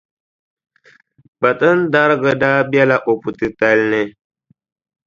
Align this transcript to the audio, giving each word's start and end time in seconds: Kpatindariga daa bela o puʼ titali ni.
Kpatindariga 1.37 2.31
daa 2.41 2.59
bela 2.71 2.95
o 3.11 3.13
puʼ 3.21 3.33
titali 3.37 3.81
ni. 3.91 4.01